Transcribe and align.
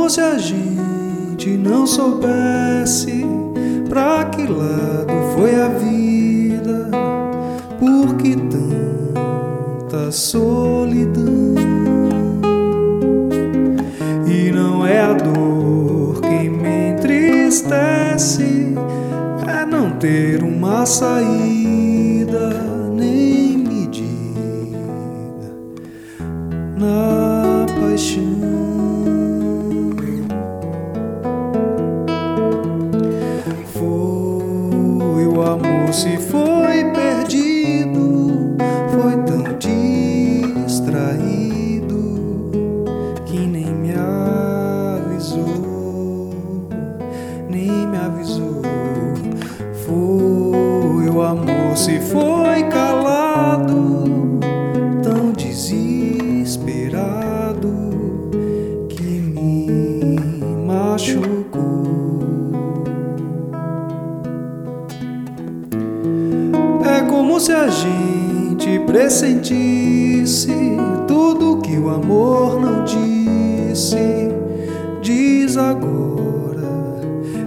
como 0.00 0.08
se 0.08 0.20
a 0.22 0.38
gente 0.38 1.50
não 1.58 1.86
soubesse 1.86 3.22
pra 3.86 4.24
que 4.24 4.46
lado 4.46 5.12
foi 5.34 5.54
a 5.54 5.68
vida, 5.68 6.88
por 7.78 8.14
que 8.16 8.34
tanta 8.34 10.10
solidão. 10.10 11.54
E 14.26 14.50
não 14.50 14.86
é 14.86 15.02
a 15.02 15.12
dor 15.12 16.22
que 16.22 16.48
me 16.48 16.92
entristece, 16.92 18.74
é 19.46 19.66
não 19.66 19.90
ter 19.98 20.42
uma 20.42 20.86
saída, 20.86 22.54
nem 22.96 23.58
medida 23.58 24.78
na 26.78 27.66
paixão. 27.78 28.49
Se 35.92 36.16
foi 36.18 36.84
perdido, 36.92 38.56
foi 38.92 39.16
tão 39.24 39.42
distraído 40.68 40.92
que 43.26 43.38
nem 43.38 43.66
me 43.66 43.92
avisou, 45.02 45.50
nem 47.48 47.88
me 47.88 47.96
avisou. 47.96 48.62
Foi 49.84 51.08
o 51.08 51.22
amor 51.22 51.76
se 51.76 51.98
foi 51.98 52.62
calado, 52.70 54.38
tão 55.02 55.32
desesperado 55.32 56.70
que 58.88 59.02
me 59.02 59.66
machucou. 60.66 61.39
Se 67.40 67.52
a 67.52 67.68
gente 67.68 68.78
pressentisse 68.80 70.52
tudo 71.08 71.62
que 71.62 71.78
o 71.78 71.88
amor 71.88 72.60
não 72.60 72.84
disse. 72.84 74.28
Diz 75.00 75.56
agora 75.56 76.68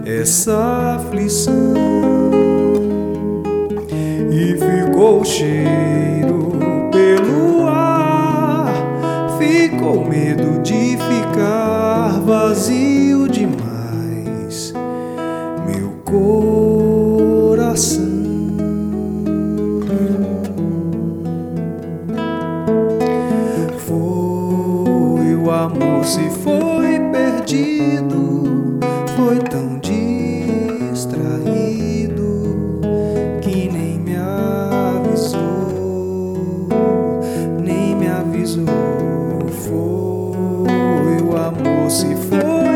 essa 0.04 0.96
aflição. 0.96 1.74
E 4.32 4.56
ficou 4.56 5.20
o 5.20 5.24
cheiro 5.24 6.50
pelo 6.90 7.64
ar, 7.68 8.74
ficou 9.38 10.04
medo 10.04 10.60
de 10.60 10.98
ficar 10.98 12.20
vazio 12.20 13.13
se 41.90 42.16
foi. 42.16 42.73